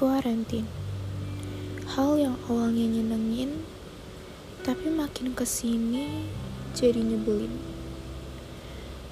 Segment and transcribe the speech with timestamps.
[0.00, 0.64] Kuarantin
[1.92, 3.68] Hal yang awalnya nyenengin
[4.64, 6.24] Tapi makin ke sini
[6.72, 7.60] jadi nyebelin.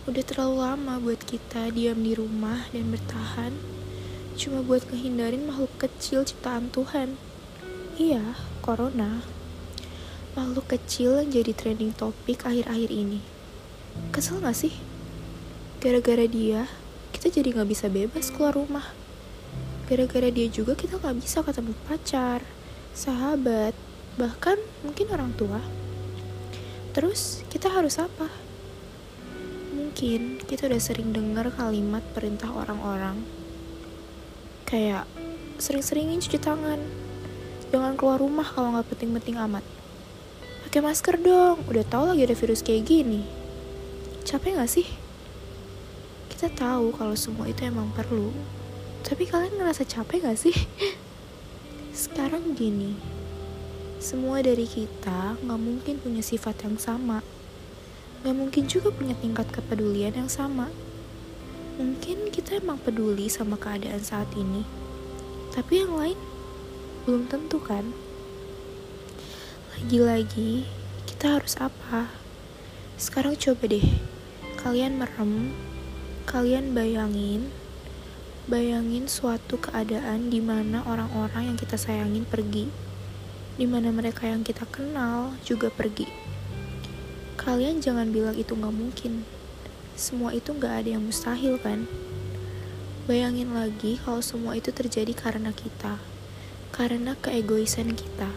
[0.08, 3.52] Udah terlalu lama buat kita diam di rumah dan bertahan
[4.40, 7.20] Cuma buat ngehindarin makhluk kecil ciptaan Tuhan.
[8.00, 9.20] Iya, Corona.
[10.40, 13.20] Makhluk kecil yang jadi trending topik akhir-akhir ini.
[14.08, 14.72] Kesel gak sih?
[15.84, 16.64] Gara-gara dia,
[17.12, 18.88] kita jadi gak bisa bebas keluar rumah
[19.88, 22.44] Gara-gara dia juga kita gak bisa ketemu pacar,
[22.92, 23.72] sahabat,
[24.20, 25.64] bahkan mungkin orang tua.
[26.92, 28.28] Terus kita harus apa?
[29.72, 33.16] Mungkin kita udah sering dengar kalimat perintah orang-orang.
[34.68, 35.08] Kayak
[35.56, 36.84] sering-seringin cuci tangan.
[37.72, 39.64] Jangan keluar rumah kalau nggak penting-penting amat.
[40.68, 43.24] Pakai masker dong, udah tau lagi ada virus kayak gini.
[44.28, 44.84] Capek gak sih?
[46.28, 48.36] Kita tahu kalau semua itu emang perlu,
[49.06, 50.54] tapi kalian ngerasa capek gak sih?
[51.94, 52.98] Sekarang gini,
[53.98, 57.22] semua dari kita gak mungkin punya sifat yang sama.
[58.22, 60.70] Gak mungkin juga punya tingkat kepedulian yang sama.
[61.78, 64.66] Mungkin kita emang peduli sama keadaan saat ini,
[65.54, 66.18] tapi yang lain
[67.06, 67.94] belum tentu kan?
[69.78, 70.66] Lagi-lagi,
[71.06, 72.10] kita harus apa?
[72.98, 73.86] Sekarang coba deh,
[74.58, 75.54] kalian merem,
[76.26, 77.46] kalian bayangin
[78.48, 82.72] Bayangin suatu keadaan di mana orang-orang yang kita sayangin pergi,
[83.60, 86.08] di mana mereka yang kita kenal juga pergi.
[87.36, 89.28] Kalian jangan bilang itu gak mungkin.
[90.00, 91.84] Semua itu gak ada yang mustahil kan?
[93.04, 96.00] Bayangin lagi kalau semua itu terjadi karena kita,
[96.72, 98.32] karena keegoisan kita.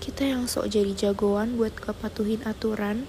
[0.00, 3.04] Kita yang sok jadi jagoan buat kepatuhin aturan,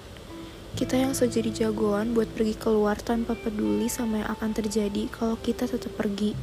[0.76, 5.64] kita yang jadi jagoan buat pergi keluar tanpa peduli sama yang akan terjadi kalau kita
[5.64, 6.36] tetap pergi.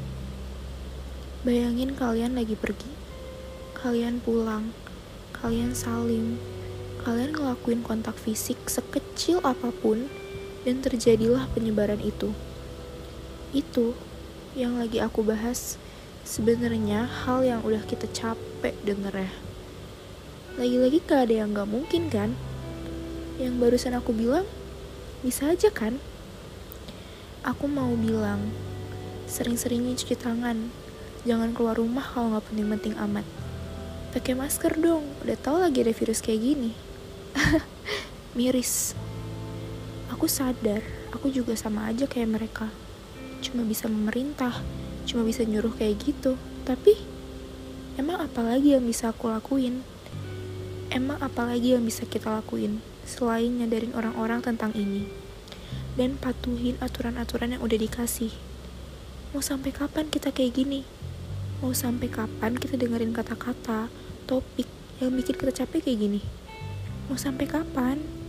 [1.46, 2.90] Bayangin kalian lagi pergi.
[3.78, 4.74] Kalian pulang.
[5.38, 6.42] Kalian salim.
[7.06, 10.10] Kalian ngelakuin kontak fisik sekecil apa pun
[10.66, 12.34] dan terjadilah penyebaran itu.
[13.54, 13.94] Itu
[14.58, 15.78] yang lagi aku bahas
[16.26, 19.32] sebenarnya hal yang udah kita capek denger ya.
[20.58, 22.34] Lagi-lagi gak ada yang gak mungkin kan?
[23.42, 24.46] Yang barusan aku bilang
[25.24, 25.98] bisa aja kan?
[27.48, 28.40] Aku mau bilang,
[29.28, 30.70] sering-seringnya cuci tangan.
[31.24, 33.24] Jangan keluar rumah kalau nggak penting-penting amat.
[34.12, 36.72] Pakai masker dong, udah tau lagi ada virus kayak gini.
[38.38, 38.94] Miris.
[40.12, 42.68] Aku sadar, aku juga sama aja kayak mereka.
[43.42, 44.54] Cuma bisa memerintah,
[45.10, 46.38] cuma bisa nyuruh kayak gitu.
[46.68, 46.96] Tapi,
[47.98, 49.82] emang apa lagi yang bisa aku lakuin?
[50.94, 52.93] Emang apa lagi yang bisa kita lakuin?
[53.04, 55.08] Selain nyadarin orang-orang tentang ini
[55.94, 58.34] dan patuhin aturan-aturan yang udah dikasih.
[59.34, 60.82] Mau sampai kapan kita kayak gini?
[61.62, 63.90] Mau sampai kapan kita dengerin kata-kata,
[64.26, 64.68] topik
[65.02, 66.22] yang bikin kita capek kayak gini?
[67.10, 68.23] Mau sampai kapan?